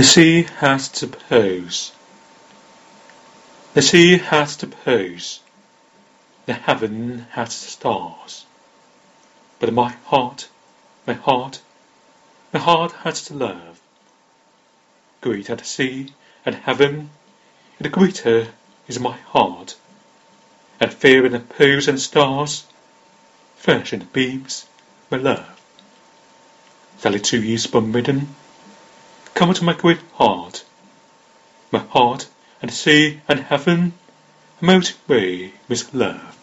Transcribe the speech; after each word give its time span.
The 0.00 0.06
sea 0.06 0.42
has 0.60 0.88
to 1.00 1.08
pose. 1.08 1.92
The 3.74 3.82
sea 3.82 4.16
has 4.16 4.56
to 4.56 4.66
pose. 4.66 5.40
The 6.46 6.54
heaven 6.54 7.26
has 7.32 7.52
stars. 7.52 8.46
But 9.58 9.74
my 9.74 9.90
heart, 10.06 10.48
my 11.06 11.12
heart, 11.12 11.60
my 12.50 12.60
heart 12.60 12.92
has 13.04 13.26
to 13.26 13.34
love. 13.34 13.78
Great 15.20 15.50
at 15.50 15.66
sea 15.66 16.14
and 16.46 16.54
heaven, 16.54 17.10
and 17.78 17.92
greater 17.92 18.48
is 18.88 18.98
my 18.98 19.18
heart. 19.18 19.76
And 20.80 20.94
fair 20.94 21.26
in 21.26 21.32
the 21.32 21.40
pose 21.40 21.88
and 21.88 22.00
stars, 22.00 22.64
fresh 23.56 23.92
in 23.92 23.98
the 23.98 24.06
beams, 24.06 24.64
my 25.10 25.18
love. 25.18 25.60
Sally 26.96 27.20
two 27.20 27.42
years 27.42 27.64
spun 27.64 27.92
midden, 27.92 28.34
Come 29.40 29.54
to 29.54 29.64
my 29.64 29.72
great 29.72 30.00
heart, 30.16 30.66
my 31.70 31.78
heart, 31.78 32.28
and 32.60 32.70
sea 32.70 33.22
and 33.26 33.40
heaven, 33.40 33.94
melt 34.60 34.92
away 35.08 35.54
with 35.66 35.94
love. 35.94 36.36